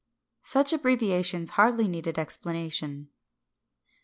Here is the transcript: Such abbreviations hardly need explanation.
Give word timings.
Such 0.41 0.73
abbreviations 0.73 1.51
hardly 1.61 1.87
need 1.87 2.07
explanation. 2.17 3.09